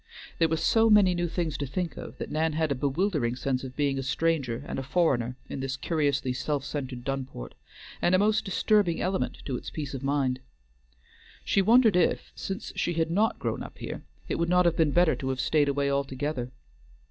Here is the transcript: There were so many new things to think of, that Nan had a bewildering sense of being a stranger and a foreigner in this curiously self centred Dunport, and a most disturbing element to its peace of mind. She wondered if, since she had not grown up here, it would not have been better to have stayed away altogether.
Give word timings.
There 0.39 0.47
were 0.47 0.57
so 0.57 0.89
many 0.89 1.13
new 1.13 1.27
things 1.27 1.59
to 1.59 1.67
think 1.67 1.95
of, 1.95 2.17
that 2.17 2.31
Nan 2.31 2.53
had 2.53 2.71
a 2.71 2.73
bewildering 2.73 3.35
sense 3.35 3.63
of 3.63 3.75
being 3.75 3.99
a 3.99 4.01
stranger 4.01 4.63
and 4.67 4.79
a 4.79 4.81
foreigner 4.81 5.37
in 5.47 5.59
this 5.59 5.77
curiously 5.77 6.33
self 6.33 6.65
centred 6.65 7.03
Dunport, 7.03 7.53
and 8.01 8.15
a 8.15 8.17
most 8.17 8.43
disturbing 8.43 8.99
element 8.99 9.37
to 9.45 9.57
its 9.57 9.69
peace 9.69 9.93
of 9.93 10.01
mind. 10.01 10.39
She 11.45 11.61
wondered 11.61 11.95
if, 11.95 12.31
since 12.33 12.73
she 12.75 12.93
had 12.93 13.11
not 13.11 13.37
grown 13.37 13.61
up 13.61 13.77
here, 13.77 14.01
it 14.27 14.39
would 14.39 14.49
not 14.49 14.65
have 14.65 14.75
been 14.75 14.89
better 14.89 15.15
to 15.17 15.29
have 15.29 15.39
stayed 15.39 15.69
away 15.69 15.91
altogether. 15.91 16.51